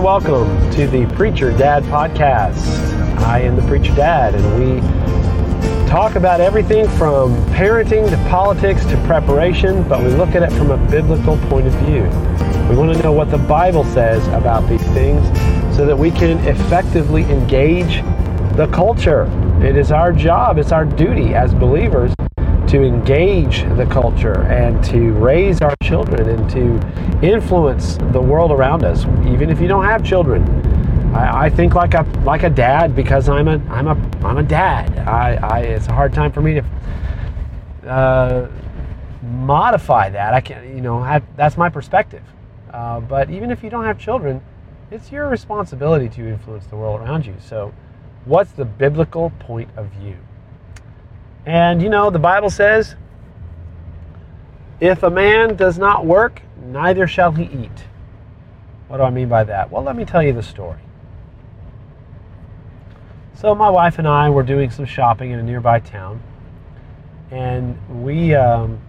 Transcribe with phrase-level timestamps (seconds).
[0.00, 2.56] and welcome to the Preacher Dad podcast.
[3.18, 4.80] I am the Preacher Dad, and we
[5.86, 10.70] talk about everything from parenting to politics to preparation, but we look at it from
[10.70, 12.04] a biblical point of view.
[12.70, 15.26] We want to know what the Bible says about these things
[15.76, 18.02] so that we can effectively engage
[18.56, 19.24] the culture.
[19.62, 22.14] It is our job, it's our duty as believers
[22.70, 28.84] to engage the culture and to raise our children and to influence the world around
[28.84, 30.44] us, even if you don't have children.
[31.12, 34.44] I, I think like a like a dad because I'm a I'm a I'm a
[34.44, 34.96] dad.
[35.00, 38.48] I, I it's a hard time for me to uh,
[39.20, 40.32] modify that.
[40.32, 42.22] I can you know that's my perspective.
[42.72, 44.40] Uh, but even if you don't have children,
[44.92, 47.34] it's your responsibility to influence the world around you.
[47.40, 47.74] So,
[48.26, 50.16] what's the biblical point of view?
[51.46, 52.94] And you know, the Bible says,
[54.80, 57.84] if a man does not work, neither shall he eat.
[58.88, 59.70] What do I mean by that?
[59.70, 60.80] Well, let me tell you the story.
[63.34, 66.20] So, my wife and I were doing some shopping in a nearby town,
[67.30, 68.80] and we um,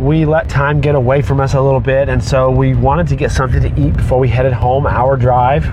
[0.00, 3.16] we let time get away from us a little bit, and so we wanted to
[3.16, 4.86] get something to eat before we headed home.
[4.86, 5.64] Our drive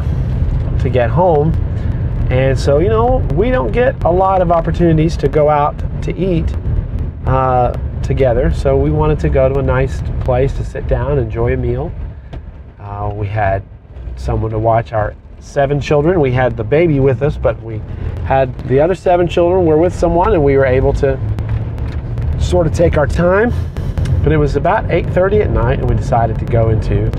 [0.81, 1.53] to get home,
[2.31, 6.15] and so, you know, we don't get a lot of opportunities to go out to
[6.15, 6.45] eat
[7.25, 8.53] uh, together.
[8.53, 11.57] So, we wanted to go to a nice place to sit down, and enjoy a
[11.57, 11.91] meal.
[12.79, 13.63] Uh, we had
[14.15, 16.21] someone to watch our seven children.
[16.21, 17.81] We had the baby with us, but we
[18.23, 21.19] had the other seven children were with someone, and we were able to
[22.39, 23.51] sort of take our time.
[24.23, 27.11] But it was about 8:30 at night, and we decided to go into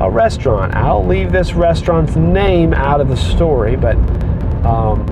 [0.00, 0.74] a restaurant.
[0.74, 3.96] I'll leave this restaurant's name out of the story, but
[4.66, 5.06] um,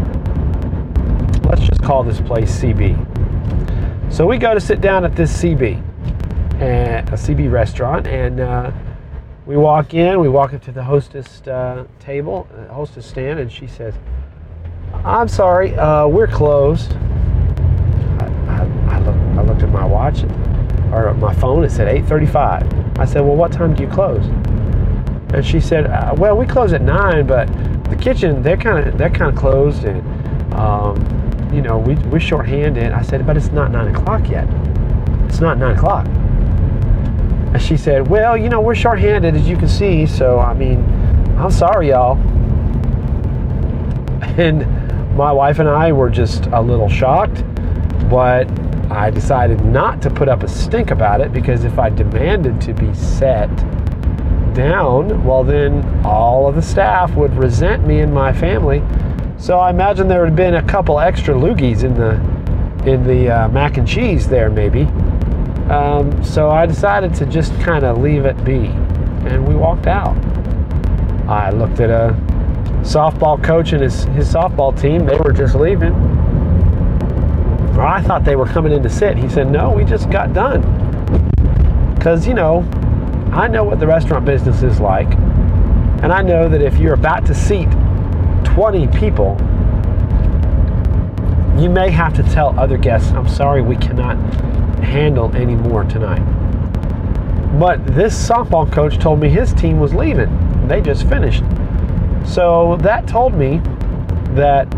[1.45, 4.13] let's just call this place CB.
[4.13, 5.83] So we go to sit down at this CB,
[6.61, 8.71] at a CB restaurant, and uh,
[9.47, 10.21] we walk in.
[10.21, 13.95] We walk up to the hostess uh, table, uh, hostess stand, and she says,
[15.05, 16.93] "I'm sorry, uh, we're closed."
[18.21, 20.25] I, I, I, look, I looked at my watch,
[20.93, 21.65] or my phone.
[21.65, 22.99] It said 8:35.
[22.99, 24.25] I said, "Well, what time do you close?"
[25.35, 27.49] And she said, uh, "Well, we close at nine, but
[27.91, 30.01] the kitchen they're kind of they're kind of closed, and
[30.55, 34.47] um, you know we we're shorthanded." I said, "But it's not nine o'clock yet.
[35.27, 39.69] It's not nine o'clock." And she said, "Well, you know we're shorthanded as you can
[39.69, 40.85] see, so I mean,
[41.37, 42.17] I'm sorry, y'all."
[44.37, 44.67] And
[45.17, 47.45] my wife and I were just a little shocked,
[48.11, 48.49] but
[48.91, 52.73] I decided not to put up a stink about it because if I demanded to
[52.73, 53.49] be set
[54.55, 58.83] down, well, then all of the staff would resent me and my family.
[59.37, 62.13] So I imagine there would have been a couple extra loogies in the
[62.91, 64.83] in the uh, mac and cheese there, maybe.
[65.71, 68.67] Um, so I decided to just kind of leave it be,
[69.27, 70.17] and we walked out.
[71.29, 72.13] I looked at a
[72.83, 75.07] softball coach and his his softball team.
[75.07, 75.95] They were just leaving.
[77.79, 79.17] I thought they were coming in to sit.
[79.17, 80.63] He said, "No, we just got done."
[81.95, 82.63] Because you know,
[83.35, 85.11] I know what the restaurant business is like,
[86.05, 87.69] and I know that if you're about to seat
[88.45, 89.37] 20 people,
[91.59, 94.17] you may have to tell other guests, I'm sorry, we cannot
[94.85, 96.23] handle any more tonight.
[97.59, 100.69] But this softball coach told me his team was leaving.
[100.69, 101.43] They just finished.
[102.25, 103.61] So that told me
[104.37, 104.71] that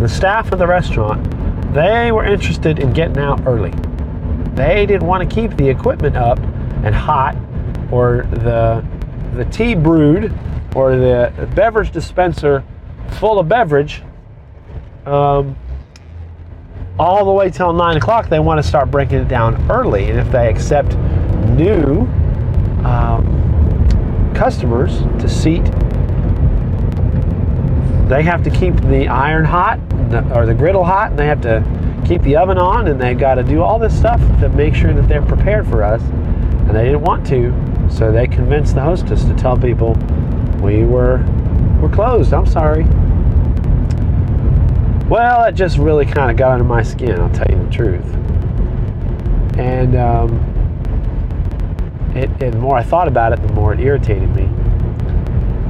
[0.00, 1.24] the staff of the restaurant,
[1.72, 3.72] they were interested in getting out early.
[4.54, 6.38] They didn't want to keep the equipment up
[6.84, 7.36] and hot,
[7.90, 8.84] or the
[9.34, 10.32] the tea brewed,
[10.74, 12.64] or the beverage dispenser
[13.12, 14.02] full of beverage,
[15.06, 15.56] um,
[16.98, 18.28] all the way till nine o'clock.
[18.28, 20.96] They want to start breaking it down early, and if they accept
[21.56, 22.00] new
[22.84, 25.64] um, customers to seat,
[28.08, 29.78] they have to keep the iron hot
[30.34, 31.62] or the griddle hot, and they have to
[32.06, 34.92] keep the oven on, and they've got to do all this stuff to make sure
[34.92, 36.02] that they're prepared for us
[36.70, 37.52] and they didn't want to,
[37.90, 39.94] so they convinced the hostess to tell people
[40.62, 41.18] we were
[41.82, 42.32] we're closed.
[42.32, 42.84] I'm sorry.
[45.08, 47.18] Well, it just really kind of got under my skin.
[47.18, 48.04] I'll tell you the truth.
[49.58, 50.30] And um,
[52.14, 54.44] it, the more I thought about it, the more it irritated me.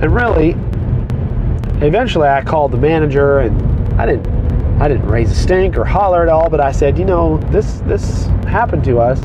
[0.03, 0.51] And really,
[1.83, 4.27] eventually, I called the manager, and I didn't
[4.83, 7.81] I didn't raise a stink or holler at all, but I said, you know, this
[7.87, 9.19] this happened to us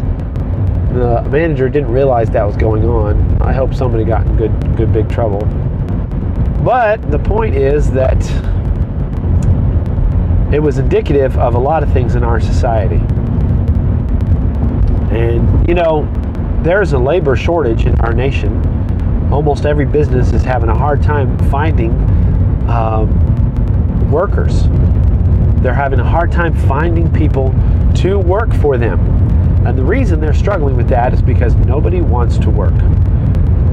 [0.95, 3.41] the manager didn't realize that was going on.
[3.41, 5.41] I hope somebody got in good, good big trouble.
[6.63, 8.17] But the point is that
[10.53, 13.01] it was indicative of a lot of things in our society.
[15.13, 16.09] And, you know,
[16.63, 18.61] there is a labor shortage in our nation.
[19.31, 21.91] Almost every business is having a hard time finding
[22.69, 24.63] um, workers.
[25.61, 27.53] They're having a hard time finding people
[27.95, 29.14] to work for them.
[29.65, 32.73] And the reason they're struggling with that is because nobody wants to work.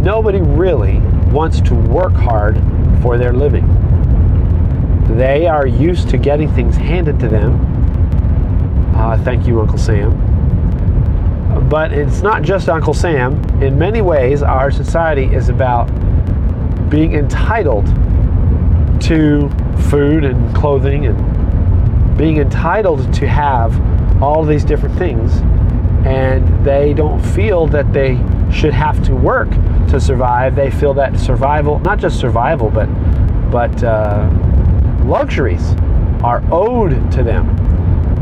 [0.01, 0.99] Nobody really
[1.31, 2.57] wants to work hard
[3.03, 3.67] for their living.
[5.17, 7.61] They are used to getting things handed to them.
[8.97, 10.33] Uh, thank you, Uncle Sam.
[11.69, 13.35] But it's not just Uncle Sam.
[13.63, 15.87] In many ways, our society is about
[16.89, 17.87] being entitled
[19.03, 19.51] to
[19.91, 25.43] food and clothing and being entitled to have all these different things.
[26.05, 28.17] And they don't feel that they
[28.53, 29.51] should have to work
[29.89, 30.57] to survive.
[30.57, 32.89] They feel that survival, not just survival, but
[33.51, 34.29] but uh,
[35.05, 35.75] luxuries
[36.23, 37.47] are owed to them.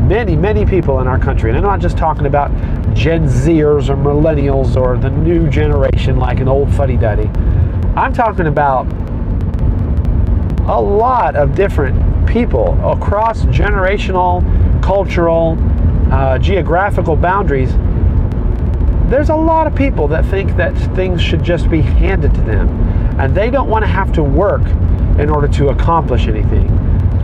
[0.07, 2.51] Many, many people in our country, and I'm not just talking about
[2.93, 7.29] Gen Zers or millennials or the new generation like an old fuddy duddy.
[7.95, 8.91] I'm talking about
[10.67, 14.41] a lot of different people across generational,
[14.83, 15.55] cultural,
[16.11, 17.71] uh, geographical boundaries.
[19.09, 22.69] There's a lot of people that think that things should just be handed to them,
[23.19, 24.61] and they don't want to have to work
[25.19, 26.67] in order to accomplish anything.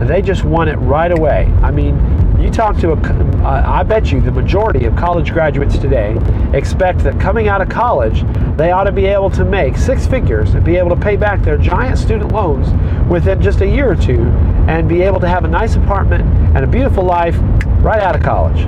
[0.00, 1.52] They just want it right away.
[1.62, 1.96] I mean,
[2.40, 6.16] you talk to a, uh, I bet you the majority of college graduates today
[6.54, 8.22] expect that coming out of college,
[8.56, 11.42] they ought to be able to make six figures and be able to pay back
[11.42, 12.68] their giant student loans
[13.10, 14.22] within just a year or two
[14.68, 16.22] and be able to have a nice apartment
[16.54, 17.36] and a beautiful life
[17.80, 18.66] right out of college.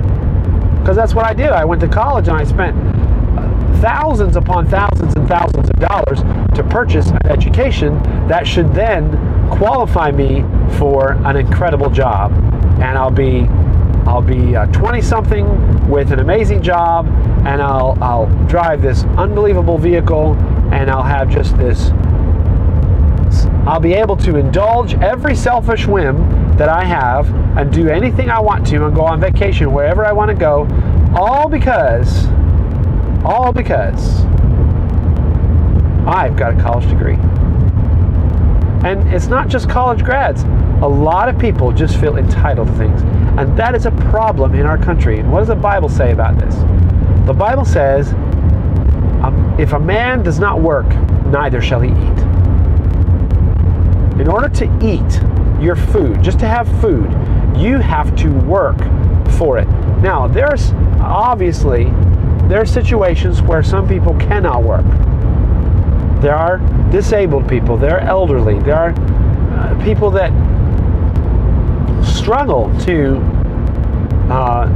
[0.79, 1.49] Because that's what I did.
[1.49, 2.75] I went to college and I spent
[3.37, 6.21] uh, thousands upon thousands and thousands of dollars
[6.55, 9.11] to purchase an education that should then
[9.51, 10.43] qualify me
[10.77, 12.31] for an incredible job.
[12.81, 13.47] And I'll be
[14.07, 17.05] I'll be uh, 20 something with an amazing job
[17.45, 20.33] and I'll I'll drive this unbelievable vehicle
[20.71, 21.91] and I'll have just this
[23.67, 26.17] I'll be able to indulge every selfish whim
[26.61, 27.27] that I have
[27.57, 30.67] and do anything I want to and go on vacation wherever I want to go
[31.15, 32.27] all because
[33.25, 34.23] all because
[36.05, 37.15] I've got a college degree.
[38.87, 40.43] And it's not just college grads.
[40.83, 43.01] A lot of people just feel entitled to things.
[43.39, 45.17] And that is a problem in our country.
[45.17, 46.53] And what does the Bible say about this?
[47.25, 48.13] The Bible says,
[49.23, 50.85] um, if a man does not work,
[51.25, 52.19] neither shall he eat.
[54.21, 57.09] In order to eat your food, just to have food,
[57.55, 58.77] you have to work
[59.37, 59.67] for it.
[60.01, 61.85] Now, there's obviously
[62.47, 64.85] there are situations where some people cannot work.
[66.21, 66.57] There are
[66.91, 70.31] disabled people, there are elderly, there are uh, people that
[72.03, 73.17] struggle to
[74.29, 74.67] uh,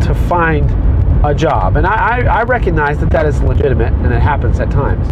[0.00, 0.70] to find
[1.24, 5.06] a job, and I, I recognize that that is legitimate and it happens at times.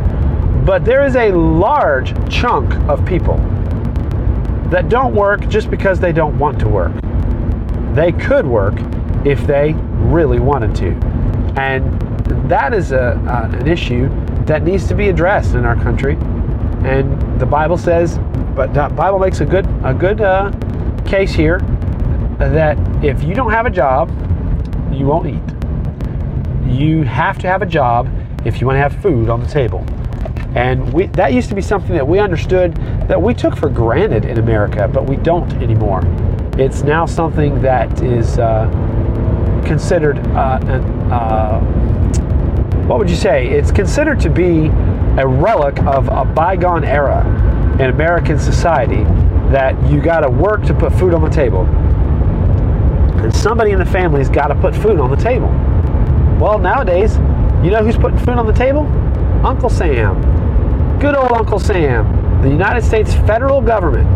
[0.65, 3.37] But there is a large chunk of people
[4.70, 6.93] that don't work just because they don't want to work.
[7.94, 8.75] They could work
[9.25, 9.73] if they
[10.12, 10.91] really wanted to,
[11.59, 11.99] and
[12.49, 14.09] that is a, uh, an issue
[14.44, 16.15] that needs to be addressed in our country.
[16.85, 18.19] And the Bible says,
[18.54, 20.52] but the Bible makes a good a good uh,
[21.04, 21.59] case here
[22.38, 24.11] that if you don't have a job,
[24.93, 26.69] you won't eat.
[26.73, 28.09] You have to have a job
[28.45, 29.85] if you want to have food on the table.
[30.59, 32.75] And we, that used to be something that we understood
[33.07, 36.03] that we took for granted in America, but we don't anymore.
[36.59, 38.69] It's now something that is uh,
[39.65, 41.61] considered uh, an, uh,
[42.88, 43.47] what would you say?
[43.50, 44.67] It's considered to be
[45.17, 47.25] a relic of a bygone era
[47.75, 49.05] in American society
[49.53, 51.67] that you got to work to put food on the table.
[53.23, 55.50] And somebody in the family's got to put food on the table.
[56.41, 57.15] Well, nowadays,
[57.62, 58.88] you know who's putting food on the table?
[59.47, 60.27] Uncle Sam.
[61.00, 62.43] Good old Uncle Sam.
[62.43, 64.09] The United States federal government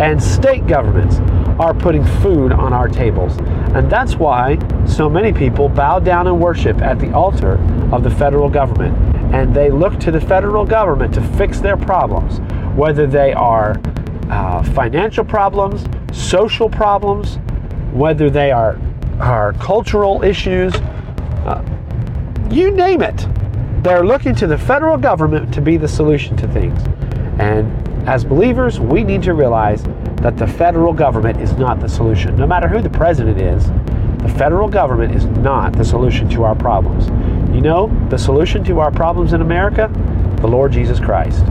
[0.00, 1.16] and state governments
[1.60, 3.36] are putting food on our tables.
[3.74, 7.58] And that's why so many people bow down and worship at the altar
[7.92, 8.96] of the federal government.
[9.34, 12.38] And they look to the federal government to fix their problems,
[12.74, 13.78] whether they are
[14.30, 15.84] uh, financial problems,
[16.18, 17.36] social problems,
[17.92, 18.80] whether they are,
[19.20, 20.74] are cultural issues,
[21.44, 21.62] uh,
[22.50, 23.26] you name it.
[23.82, 26.80] They're looking to the federal government to be the solution to things.
[27.38, 29.82] And as believers, we need to realize
[30.22, 32.36] that the federal government is not the solution.
[32.36, 33.66] No matter who the president is,
[34.22, 37.06] the federal government is not the solution to our problems.
[37.54, 39.88] You know, the solution to our problems in America?
[40.40, 41.44] The Lord Jesus Christ.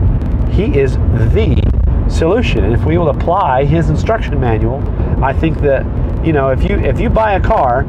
[0.50, 1.62] He is the
[2.10, 2.64] solution.
[2.64, 4.82] And if we will apply his instruction manual,
[5.24, 5.84] I think that,
[6.24, 7.84] you know, if you if you buy a car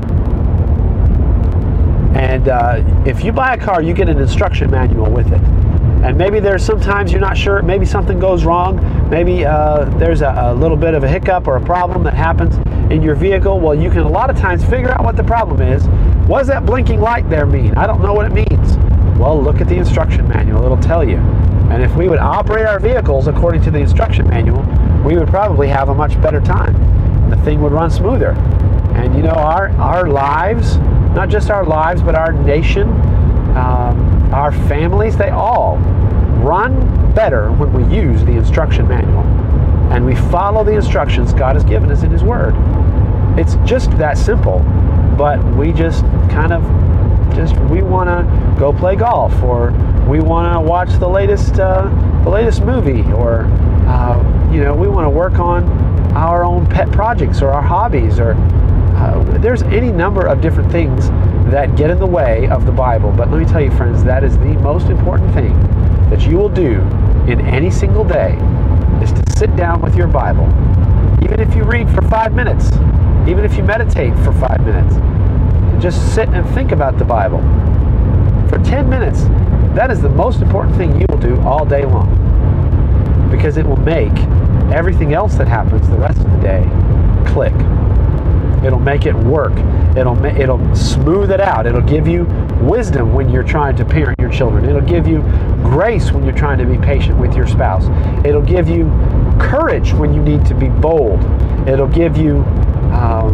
[2.20, 5.42] And uh, if you buy a car, you get an instruction manual with it.
[6.04, 8.76] And maybe there's sometimes you're not sure, maybe something goes wrong,
[9.10, 12.58] maybe uh, there's a, a little bit of a hiccup or a problem that happens
[12.92, 13.62] in your vehicle.
[13.62, 15.88] Well, you can a lot of times figure out what the problem is.
[16.28, 17.74] What does that blinking light there mean?
[17.78, 18.76] I don't know what it means.
[19.18, 21.20] Well, look at the instruction manual, it'll tell you.
[21.72, 24.62] And if we would operate our vehicles according to the instruction manual,
[25.06, 27.30] we would probably have a much better time.
[27.30, 28.32] The thing would run smoother.
[28.96, 30.78] And you know, our, our lives,
[31.14, 32.88] not just our lives, but our nation,
[33.58, 35.78] um, our families, they all
[36.44, 39.24] run better when we use the instruction manual
[39.92, 42.54] and we follow the instructions God has given us in His Word.
[43.40, 44.60] It's just that simple,
[45.18, 46.64] but we just kind of
[47.36, 49.72] just we want to go play golf or
[50.08, 51.84] we want to watch the latest uh,
[52.24, 53.46] the latest movie or
[53.88, 55.64] uh, you know we want to work on
[56.16, 58.34] our own pet projects or our hobbies or
[59.00, 61.10] uh, there's any number of different things
[61.52, 63.12] that get in the way of the Bible.
[63.12, 65.54] But let me tell you, friends, that is the most important thing
[66.10, 66.82] that you will do
[67.32, 68.34] in any single day
[69.02, 70.46] is to sit down with your Bible.
[71.24, 72.74] Even if you read for five minutes,
[73.28, 74.96] even if you meditate for five minutes,
[75.82, 77.40] just sit and think about the Bible.
[78.50, 79.24] For 10 minutes,
[79.76, 82.10] that is the most important thing you will do all day long.
[83.32, 84.18] Because it will make
[84.74, 86.64] everything else that happens the rest of the day
[87.32, 87.54] click.
[88.64, 89.54] It'll make it work.
[89.98, 91.66] It'll it'll smooth it out.
[91.66, 92.26] It'll give you
[92.62, 94.66] wisdom when you're trying to parent your children.
[94.66, 95.22] It'll give you
[95.64, 97.86] grace when you're trying to be patient with your spouse.
[98.26, 98.86] It'll give you
[99.40, 101.22] courage when you need to be bold.
[101.68, 102.40] It'll give you
[102.94, 103.34] um,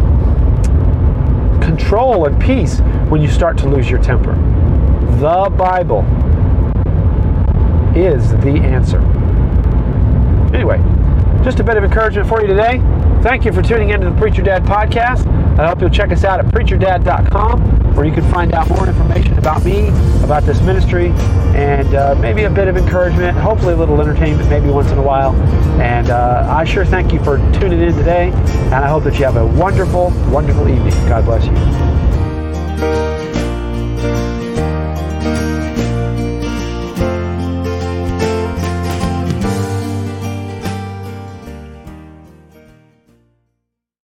[1.60, 4.34] control and peace when you start to lose your temper.
[5.18, 6.02] The Bible
[7.96, 9.00] is the answer.
[10.54, 10.78] Anyway,
[11.42, 12.80] just a bit of encouragement for you today.
[13.22, 15.26] Thank you for tuning into the Preacher Dad podcast.
[15.58, 19.38] I hope you'll check us out at preacherdad.com where you can find out more information
[19.38, 19.88] about me,
[20.22, 21.08] about this ministry,
[21.56, 25.02] and uh, maybe a bit of encouragement, hopefully a little entertainment maybe once in a
[25.02, 25.34] while.
[25.80, 29.24] And uh, I sure thank you for tuning in today, and I hope that you
[29.24, 30.92] have a wonderful, wonderful evening.
[31.08, 31.85] God bless you.